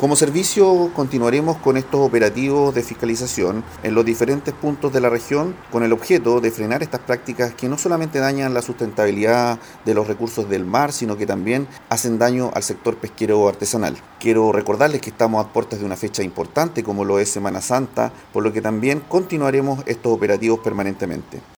Como 0.00 0.16
servicio 0.16 0.90
continuaremos 0.96 1.58
con 1.58 1.76
estos 1.76 2.00
operativos 2.00 2.74
de 2.74 2.82
fiscalización 2.82 3.62
en 3.82 3.94
los 3.94 4.02
diferentes 4.02 4.54
puntos 4.54 4.94
de 4.94 5.00
la 5.02 5.10
región 5.10 5.54
con 5.70 5.82
el 5.82 5.92
objeto 5.92 6.40
de 6.40 6.50
frenar 6.50 6.82
estas 6.82 7.00
prácticas 7.00 7.52
que 7.52 7.68
no 7.68 7.76
solamente 7.76 8.18
dañan 8.18 8.54
la 8.54 8.62
sustentabilidad 8.62 9.58
de 9.84 9.92
los 9.92 10.08
recursos 10.08 10.48
del 10.48 10.64
mar, 10.64 10.92
sino 10.92 11.18
que 11.18 11.26
también 11.26 11.68
hacen 11.90 12.18
daño 12.18 12.50
al 12.54 12.62
sector 12.62 12.96
pesquero 12.96 13.46
artesanal. 13.46 13.98
Quiero 14.18 14.52
recordarles 14.52 15.02
que 15.02 15.10
estamos 15.10 15.44
a 15.44 15.52
puertas 15.52 15.80
de 15.80 15.84
una 15.84 15.98
fecha 15.98 16.22
importante 16.22 16.82
como 16.82 17.04
lo 17.04 17.18
es 17.18 17.28
Semana 17.28 17.60
Santa, 17.60 18.10
por 18.32 18.42
lo 18.42 18.54
que 18.54 18.62
también 18.62 19.00
continuaremos 19.06 19.82
estos 19.84 20.14
operativos 20.14 20.60
permanentemente. 20.60 21.42